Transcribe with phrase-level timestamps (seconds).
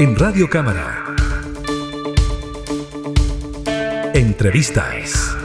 [0.00, 1.04] En Radio Cámara.
[4.14, 5.36] Entrevistas.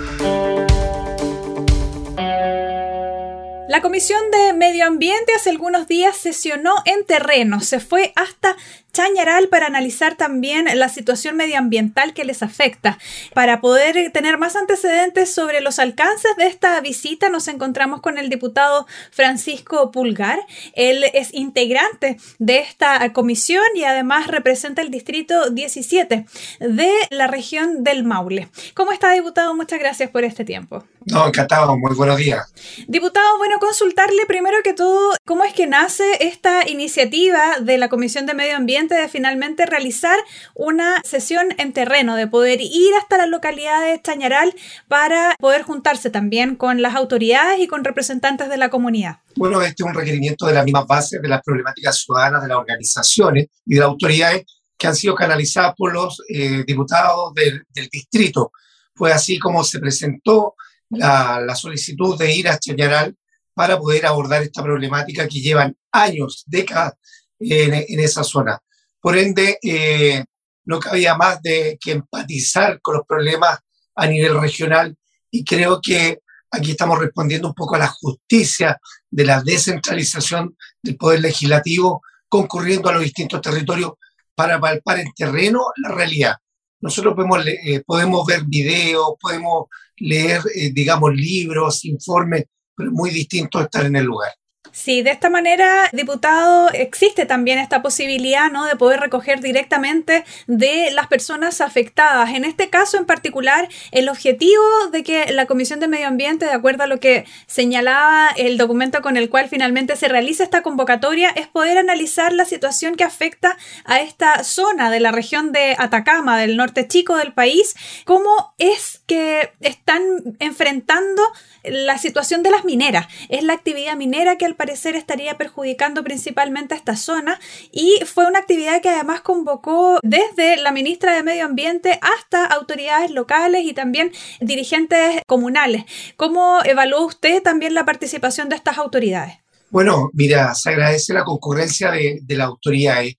[3.67, 8.55] La Comisión de Medio Ambiente hace algunos días sesionó en terreno, se fue hasta
[8.93, 12.99] Chañaral para analizar también la situación medioambiental que les afecta.
[13.33, 18.29] Para poder tener más antecedentes sobre los alcances de esta visita, nos encontramos con el
[18.29, 20.39] diputado Francisco Pulgar.
[20.75, 26.27] Él es integrante de esta comisión y además representa el distrito 17
[26.59, 28.49] de la región del Maule.
[28.75, 29.55] ¿Cómo está, diputado?
[29.55, 30.83] Muchas gracias por este tiempo.
[31.05, 32.53] No, encantado, muy buenos días.
[32.87, 38.27] Diputado, bueno, consultarle primero que todo cómo es que nace esta iniciativa de la Comisión
[38.27, 40.17] de Medio Ambiente de finalmente realizar
[40.53, 44.53] una sesión en terreno, de poder ir hasta la localidad de Chañaral
[44.87, 49.19] para poder juntarse también con las autoridades y con representantes de la comunidad.
[49.35, 52.57] Bueno, este es un requerimiento de las mismas bases de las problemáticas ciudadanas de las
[52.57, 54.43] organizaciones y de las autoridades
[54.77, 58.51] que han sido canalizadas por los eh, diputados del, distrito.
[58.95, 60.55] Fue así como se presentó
[60.89, 63.15] la, solicitud de ir a Chañaral
[63.53, 66.93] para poder abordar esta problemática que llevan años, décadas
[67.39, 68.59] en esa zona.
[69.03, 70.23] Por ende, eh,
[70.63, 73.59] no cabía más de que empatizar con los problemas
[73.95, 74.95] a nivel regional
[75.29, 78.79] y creo que aquí estamos respondiendo un poco a la justicia
[79.11, 83.91] de la descentralización del poder legislativo, concurriendo a los distintos territorios
[84.35, 86.35] para palpar en terreno la realidad.
[86.79, 89.65] Nosotros podemos, eh, podemos ver videos, podemos
[89.97, 94.31] leer, eh, digamos, libros, informes, pero es muy distinto estar en el lugar.
[94.75, 98.65] Sí, de esta manera, diputado, existe también esta posibilidad ¿no?
[98.65, 102.31] de poder recoger directamente de las personas afectadas.
[102.31, 106.53] En este caso en particular, el objetivo de que la Comisión de Medio Ambiente, de
[106.53, 111.29] acuerdo a lo que señalaba el documento con el cual finalmente se realiza esta convocatoria,
[111.29, 116.39] es poder analizar la situación que afecta a esta zona de la región de Atacama,
[116.39, 120.01] del norte chico del país, cómo es que están
[120.39, 121.21] enfrentando
[121.63, 123.07] la situación de las mineras.
[123.29, 127.37] Es la actividad minera que al parecer estaría perjudicando principalmente a esta zona
[127.73, 133.11] y fue una actividad que además convocó desde la ministra de Medio Ambiente hasta autoridades
[133.11, 135.83] locales y también dirigentes comunales.
[136.15, 139.33] ¿Cómo evaluó usted también la participación de estas autoridades?
[139.69, 143.15] Bueno, mira, se agradece la concurrencia de, las autoridades,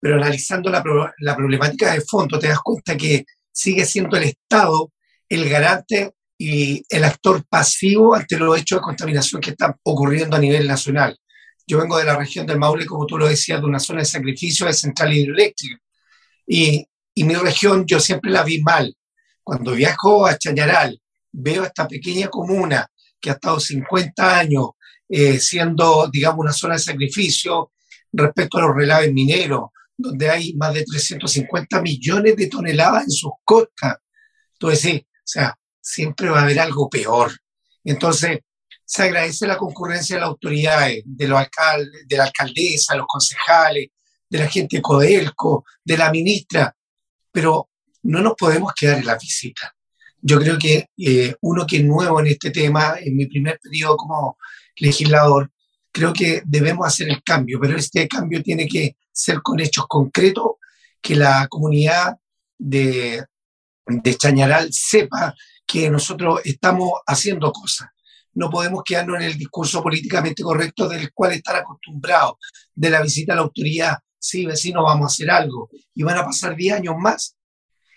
[0.00, 0.82] pero analizando la,
[1.18, 4.90] la problemática de fondo te das cuenta que sigue siendo el Estado
[5.28, 10.40] el garante y el actor pasivo ante los hechos de contaminación que están ocurriendo a
[10.40, 11.18] nivel nacional.
[11.66, 14.06] Yo vengo de la región del Maule, como tú lo decías, de una zona de
[14.06, 15.76] sacrificio de central hidroeléctrica.
[16.46, 18.94] Y, y mi región yo siempre la vi mal.
[19.42, 20.98] Cuando viajo a Chañaral,
[21.32, 22.86] veo esta pequeña comuna
[23.20, 24.70] que ha estado 50 años
[25.08, 27.72] eh, siendo, digamos, una zona de sacrificio
[28.12, 33.32] respecto a los relaves mineros, donde hay más de 350 millones de toneladas en sus
[33.44, 33.96] costas.
[34.52, 35.57] Entonces, sí, o sea,
[35.88, 37.32] siempre va a haber algo peor.
[37.82, 38.40] Entonces,
[38.84, 43.88] se agradece la concurrencia de las autoridades, de, los alcaldes, de la alcaldesa, los concejales,
[44.28, 46.74] de la gente de Codelco, de la ministra,
[47.32, 47.70] pero
[48.02, 49.74] no nos podemos quedar en la visita.
[50.20, 53.96] Yo creo que eh, uno que es nuevo en este tema, en mi primer periodo
[53.96, 54.36] como
[54.76, 55.50] legislador,
[55.90, 60.52] creo que debemos hacer el cambio, pero este cambio tiene que ser con hechos concretos,
[61.00, 62.16] que la comunidad
[62.58, 63.24] de,
[63.86, 65.34] de Chañaral sepa
[65.68, 67.88] que nosotros estamos haciendo cosas.
[68.32, 72.36] No podemos quedarnos en el discurso políticamente correcto del cual estar acostumbrados,
[72.74, 75.68] de la visita a la autoridad, sí, vecino, vamos a hacer algo.
[75.94, 77.36] Y van a pasar 10 años más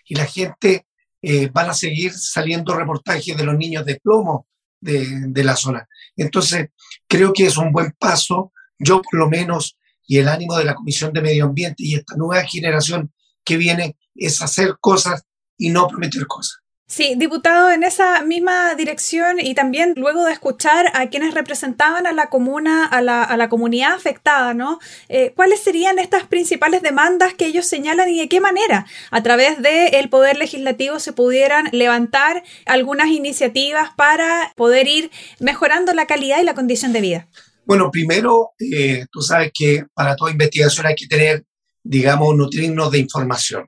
[0.04, 0.86] y la gente
[1.22, 4.46] eh, van a seguir saliendo reportajes de los niños de plomo
[4.80, 5.88] de, de la zona.
[6.16, 6.68] Entonces,
[7.06, 8.52] creo que es un buen paso.
[8.78, 12.16] Yo, por lo menos, y el ánimo de la Comisión de Medio Ambiente y esta
[12.16, 13.12] nueva generación
[13.44, 15.22] que viene es hacer cosas
[15.56, 16.61] y no prometer cosas.
[16.86, 22.12] Sí, diputado, en esa misma dirección y también luego de escuchar a quienes representaban a
[22.12, 24.78] la comuna, a la, comunidad afectada, ¿no?
[25.08, 29.62] Eh, ¿Cuáles serían estas principales demandas que ellos señalan y de qué manera a través
[29.62, 35.10] del Poder Legislativo se pudieran levantar algunas iniciativas para poder ir
[35.40, 37.28] mejorando la calidad y la condición de vida?
[37.64, 41.44] Bueno, primero, eh, tú sabes que para toda investigación hay que tener,
[41.82, 43.66] digamos, nutrirnos de información.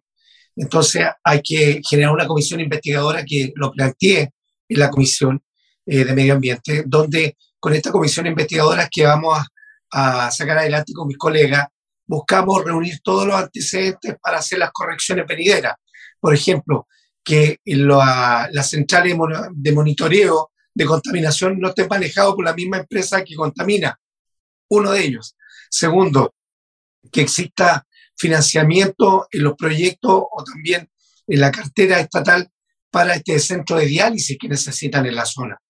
[0.57, 4.31] Entonces hay que generar una comisión investigadora que lo plantee
[4.69, 5.43] en la Comisión
[5.87, 9.39] eh, de Medio Ambiente, donde con esta comisión investigadora que vamos
[9.91, 11.69] a, sacar adelante con mis colegas,
[12.07, 15.75] buscamos reunir todos los antecedentes para hacer las correcciones venideras.
[16.19, 16.89] Por ejemplo,
[17.23, 19.17] que las centrales
[19.53, 23.97] de monitoreo de contaminación no estén manejados por la misma empresa que contamina,
[24.69, 25.37] uno de ellos.
[25.71, 26.35] Segundo,
[27.13, 30.91] que exista financiamiento en los proyectos o también
[31.27, 32.51] en la cartera estatal
[32.91, 35.61] para este centro de diálisis que necesitan en la zona.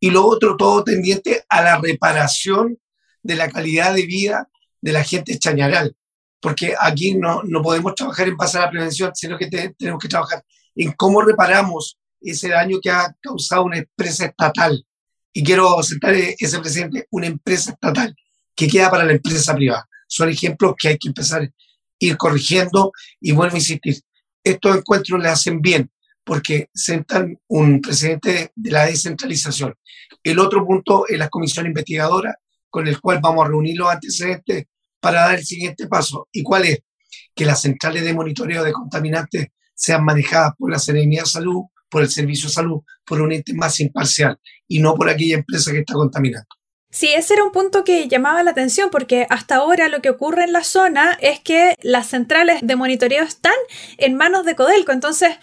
[0.00, 2.78] Y lo otro, todo tendiente a la reparación
[3.22, 4.48] de la calidad de vida
[4.80, 5.96] de la gente chañaral,
[6.40, 10.08] porque aquí no, no podemos trabajar en pasar a la prevención, sino que tenemos que
[10.08, 10.44] trabajar
[10.76, 14.84] en cómo reparamos ese daño que ha causado una empresa estatal.
[15.32, 18.14] Y quiero sentar ese presidente, una empresa estatal
[18.54, 19.88] que queda para la empresa privada.
[20.06, 21.48] Son ejemplos que hay que empezar
[21.98, 23.96] ir corrigiendo y vuelvo a insistir,
[24.42, 25.90] estos encuentros le hacen bien
[26.24, 29.74] porque sentan un presidente de la descentralización.
[30.22, 32.36] El otro punto es la comisión investigadora
[32.68, 34.66] con el cual vamos a reunir los antecedentes
[35.00, 36.28] para dar el siguiente paso.
[36.32, 36.80] ¿Y cuál es?
[37.34, 42.02] Que las centrales de monitoreo de contaminantes sean manejadas por la Serenidad de Salud, por
[42.02, 45.78] el Servicio de Salud, por un ente más imparcial y no por aquella empresa que
[45.78, 46.57] está contaminando.
[46.90, 50.44] Sí, ese era un punto que llamaba la atención porque hasta ahora lo que ocurre
[50.44, 53.52] en la zona es que las centrales de monitoreo están
[53.98, 54.92] en manos de Codelco.
[54.92, 55.36] Entonces,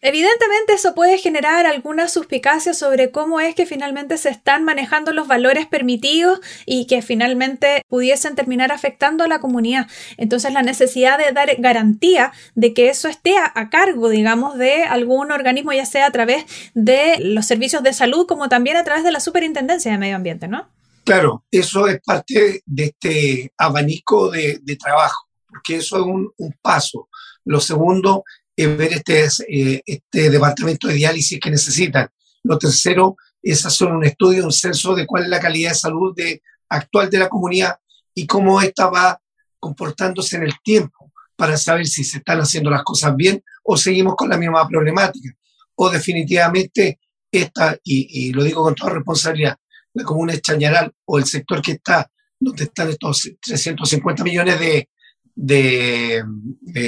[0.00, 5.26] Evidentemente eso puede generar alguna suspicacia sobre cómo es que finalmente se están manejando los
[5.26, 9.88] valores permitidos y que finalmente pudiesen terminar afectando a la comunidad.
[10.16, 15.32] Entonces la necesidad de dar garantía de que eso esté a, cargo, digamos, de algún
[15.32, 16.44] organismo, ya sea a través
[16.74, 20.46] de los servicios de salud como también a través de la Superintendencia de Medio Ambiente,
[20.46, 20.68] ¿no?
[21.08, 27.08] Claro, eso es parte de este abanico de, trabajo, porque eso es un, paso.
[27.46, 28.24] Lo segundo
[28.54, 32.10] ver este, eh, este departamento de diálisis que necesitan.
[32.42, 36.14] Lo tercero es hacer un estudio, un censo de cuál es la calidad de salud
[36.14, 37.78] de, actual de la comunidad
[38.12, 39.18] y cómo ésta va
[39.58, 44.14] comportándose en el tiempo para saber si se están haciendo las cosas bien o seguimos
[44.14, 45.34] con la misma problemática.
[45.76, 47.00] O definitivamente
[47.32, 49.56] esta, y, lo digo con toda responsabilidad,
[49.94, 54.88] la comuna de Chañaral o el sector que está, donde están estos 350 millones de,
[55.34, 56.24] de,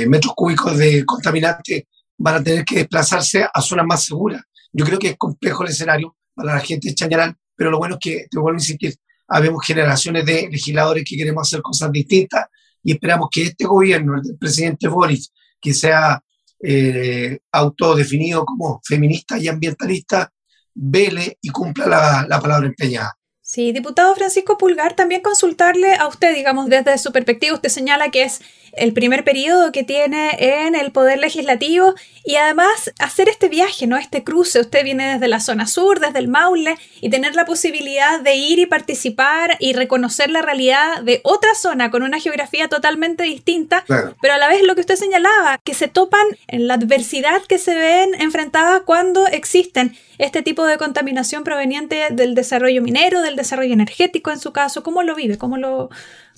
[0.08, 1.88] metros cúbicos de contaminante
[2.18, 4.42] van a tener que desplazarse a zonas más seguras.
[4.72, 7.94] Yo creo que es complejo el escenario para la gente de Chañaral, pero lo bueno
[7.94, 8.94] es que, te vuelvo a insistir,
[9.28, 12.46] habemos generaciones de legisladores que queremos hacer cosas distintas
[12.82, 16.20] y esperamos que este gobierno, el presidente Boris, que sea
[16.62, 20.32] eh, autodefinido como feminista y ambientalista,
[20.74, 23.16] vele y cumpla la, la palabra empeñada.
[23.42, 28.22] Sí, diputado Francisco Pulgar, también consultarle a usted, digamos, desde su perspectiva, usted señala que
[28.22, 28.40] es
[28.72, 31.94] el primer periodo que tiene en el Poder Legislativo
[32.24, 33.96] y además hacer este viaje, ¿no?
[33.96, 34.60] Este cruce.
[34.60, 38.58] Usted viene desde la zona sur, desde el Maule, y tener la posibilidad de ir
[38.58, 43.84] y participar y reconocer la realidad de otra zona con una geografía totalmente distinta,
[44.20, 47.58] pero a la vez lo que usted señalaba, que se topan en la adversidad que
[47.58, 53.72] se ven enfrentadas cuando existen este tipo de contaminación proveniente del desarrollo minero, del desarrollo
[53.72, 54.82] energético en su caso?
[54.82, 55.38] ¿Cómo lo vive?
[55.38, 55.88] ¿Cómo lo,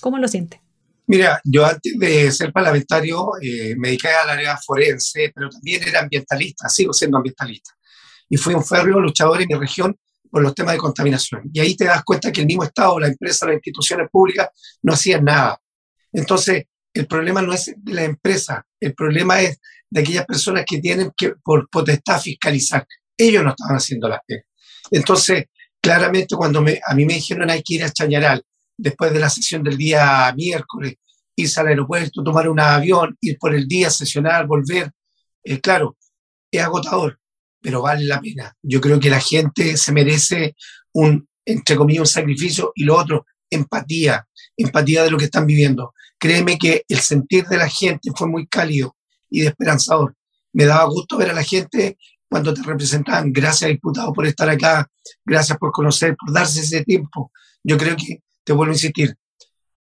[0.01, 0.62] cómo lo siente?
[1.07, 6.01] Mira, yo antes de ser parlamentario eh, me dediqué al área forense, pero también era
[6.01, 7.73] ambientalista, sigo siendo ambientalista.
[8.29, 9.97] Y fui un férreo luchador en mi región
[10.31, 11.43] por los temas de contaminación.
[11.53, 14.49] Y ahí te das cuenta que el mismo Estado, la empresa, las instituciones públicas
[14.83, 15.61] no hacían nada.
[16.13, 16.65] Entonces,
[16.95, 19.61] el problema no es de la empresa, el problema es
[19.91, 24.47] de aquellas personas que tienen que, por potestad, fiscalizar ellos no estaban haciendo las pegas.
[24.91, 25.45] Entonces,
[25.81, 28.43] claramente cuando me, a mí me dijeron hay que ir a Chañaral,
[28.77, 30.95] después de la sesión del día miércoles,
[31.37, 34.91] irse al aeropuerto, tomar un avión, ir por el día, sesionar, volver,
[35.45, 35.97] eh, claro,
[36.51, 37.19] es agotador,
[37.61, 38.55] pero vale la pena.
[38.63, 40.55] Yo creo que la gente se merece
[40.93, 45.95] un, entre comillas, un sacrificio y lo otro, empatía, empatía de lo que están viviendo.
[46.19, 48.97] Créeme que el sentir de la gente fue muy cálido
[49.31, 50.15] y de esperanzador.
[50.53, 53.33] Me daba gusto ver a la gente cuando te representan.
[53.33, 54.89] Gracias, diputado, por estar acá.
[55.25, 57.33] Gracias por conocer, por darse ese tiempo.
[57.65, 59.15] Yo creo que, te vuelvo a insistir,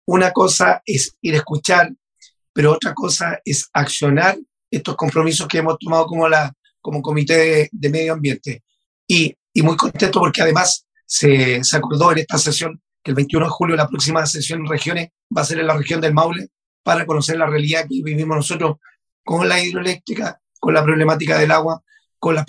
[0.05, 1.91] una cosa es ir a escuchar,
[2.53, 4.37] pero otra cosa es accionar
[4.69, 8.63] estos compromisos que hemos tomado como, la, como Comité de, Medio Ambiente.
[9.07, 13.45] Y, y, muy contento porque además se, se acordó en esta sesión que el 21
[13.45, 16.49] de julio la próxima sesión en regiones va a ser en la región del Maule
[16.83, 18.77] para conocer la realidad que vivimos nosotros
[19.23, 21.81] con la hidroeléctrica, con la problemática del agua
[22.25, 22.45] con las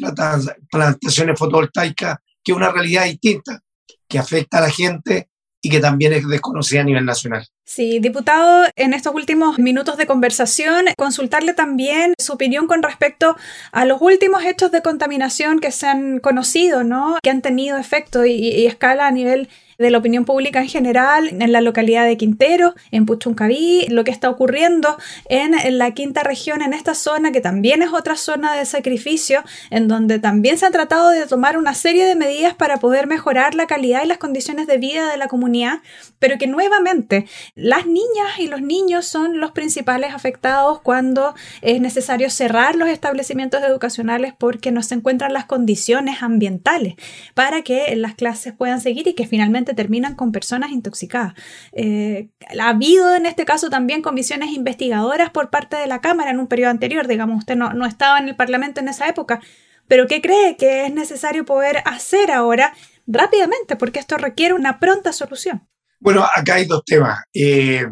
[0.70, 3.60] plantaciones fotovoltaicas, que es una realidad distinta,
[4.08, 5.28] que afecta a la gente
[5.62, 7.46] y que también es desconocida a nivel nacional.
[7.64, 13.36] Sí, diputado, en estos últimos minutos de conversación, consultarle también su opinión con respecto
[13.72, 17.18] a los últimos hechos de contaminación que se han conocido, ¿no?
[17.22, 19.48] Que han tenido efecto y, escala a nivel
[19.78, 24.11] de la opinión pública en general en la localidad de Quintero, en Puchuncaví, lo que
[24.11, 24.97] está ocurriendo
[25.28, 29.88] en, la quinta región, en esta zona que también es otra zona de sacrificio, en
[29.88, 33.66] donde también se ha tratado de tomar una serie de medidas para poder mejorar la
[33.66, 35.80] calidad y las condiciones de vida de la comunidad,
[36.18, 42.30] pero que nuevamente las niñas y los niños son los principales afectados cuando es necesario
[42.30, 46.95] cerrar los establecimientos educacionales porque no se encuentran las condiciones ambientales
[47.35, 51.35] para que las clases puedan seguir y que finalmente terminan con personas intoxicadas.
[51.73, 56.38] Eh, ha habido en este caso también comisiones investigadoras por parte de la Cámara en
[56.38, 59.40] un periodo anterior, digamos, usted no, no estaba en el Parlamento en esa época,
[59.88, 62.75] pero ¿qué cree que es necesario poder hacer ahora
[63.06, 63.76] rápidamente?
[63.76, 65.66] Porque esto requiere una pronta solución.
[66.00, 67.20] Bueno, acá hay dos temas.
[67.32, 67.87] Eh,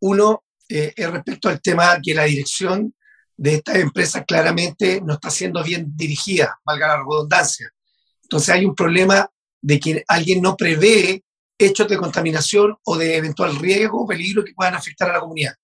[0.00, 2.94] uno eh, es respecto al tema que la dirección
[3.36, 7.70] de esta empresa claramente no está siendo bien dirigida, valga la redundancia.
[8.22, 9.28] Entonces hay un problema
[9.64, 11.24] de que alguien no prevé
[11.58, 15.54] hechos de contaminación o de eventual riesgo o peligro que puedan afectar a la comunidad.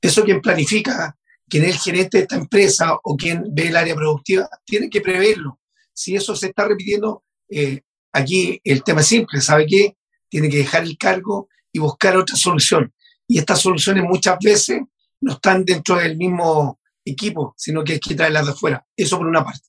[0.00, 1.16] Eso quien planifica,
[1.48, 5.00] quien es el gerente de esta empresa o quien ve el área productiva, tiene que
[5.00, 5.58] preverlo.
[5.92, 7.80] Si eso se está repitiendo, eh,
[8.12, 9.96] aquí el tema es simple, ¿sabe qué?
[10.28, 12.94] Tiene que dejar el cargo y buscar otra solución.
[13.26, 14.82] Y estas soluciones muchas veces
[15.20, 18.86] no están dentro del mismo equipo, sino que hay que traerlas de afuera.
[18.96, 19.66] Eso por una parte.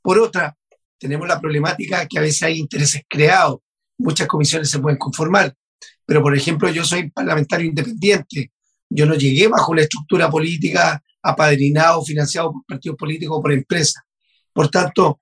[0.00, 0.56] Por otra,
[1.00, 3.60] tenemos la problemática que a veces hay intereses creados.
[3.98, 5.54] Muchas comisiones se pueden conformar.
[6.04, 8.52] Pero, por ejemplo, yo soy parlamentario independiente.
[8.88, 14.02] Yo no llegué bajo una estructura política apadrinado, financiado por partidos políticos o por empresas.
[14.52, 15.20] Por tanto,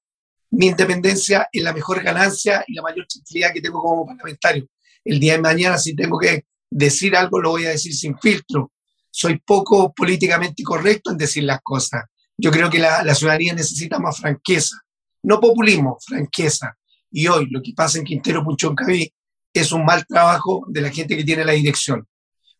[0.51, 4.67] mi independencia es la mejor ganancia y la mayor tranquilidad que tengo como parlamentario.
[5.05, 8.73] El día de mañana, si tengo que decir algo, lo voy a decir sin filtro.
[9.11, 12.03] Soy poco políticamente correcto en decir las cosas.
[12.37, 14.77] Yo creo que la, ciudadanía necesita más franqueza,
[15.23, 16.77] no populismo, franqueza.
[17.11, 19.13] Y hoy lo que pasa en Quintero Punchón Caví
[19.53, 22.07] es un mal trabajo de la gente que tiene la dirección.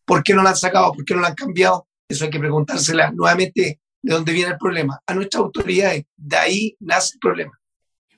[0.05, 0.91] ¿Por qué no la han sacado?
[0.91, 1.87] ¿Por qué no la han cambiado?
[2.07, 4.99] Eso hay que preguntársela nuevamente de dónde viene el problema.
[5.05, 7.58] A nuestras autoridades, de ahí nace el problema.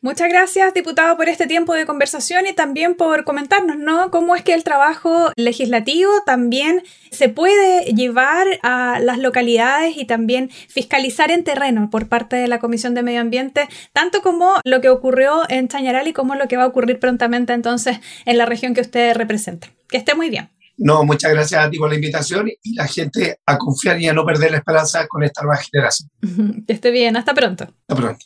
[0.03, 4.09] Muchas gracias, diputado, por este tiempo de conversación y también por comentarnos, ¿no?
[4.09, 6.81] Cómo es que el trabajo legislativo también
[7.11, 12.57] se puede llevar a las localidades y también fiscalizar en terreno por parte de la
[12.57, 16.57] Comisión de Medio Ambiente, tanto como lo que ocurrió en Chañaral y como lo que
[16.57, 19.67] va a ocurrir prontamente entonces en la región que usted representa.
[19.87, 20.49] Que esté muy bien.
[20.77, 24.13] No, muchas gracias a ti por la invitación y la gente a confiar y a
[24.13, 26.09] no perder la esperanza con esta nueva generación.
[26.65, 27.65] Que esté bien, hasta pronto.
[27.65, 28.25] Hasta pronto.